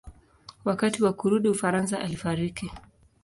[0.65, 2.71] Wakati wa kurudi Ufaransa alifariki.